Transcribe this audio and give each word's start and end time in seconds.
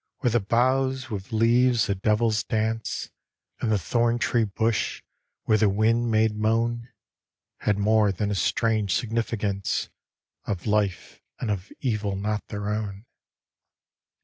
Where 0.21 0.31
the 0.31 0.39
boughs, 0.39 1.11
with 1.11 1.31
leaves 1.31 1.87
a 1.87 1.93
devil's 1.93 2.43
dance, 2.43 3.11
And 3.59 3.71
the 3.71 3.77
thorn 3.77 4.17
tree 4.17 4.45
bush, 4.45 5.03
where 5.43 5.59
the 5.59 5.69
wind 5.69 6.09
made 6.09 6.35
moan, 6.35 6.89
Had 7.59 7.77
more 7.77 8.11
than 8.11 8.31
a 8.31 8.33
strange 8.33 8.95
significance 8.95 9.91
Of 10.47 10.65
life 10.65 11.21
and 11.39 11.51
of 11.51 11.71
evil 11.81 12.15
not 12.15 12.47
their 12.47 12.69
own. 12.73 13.05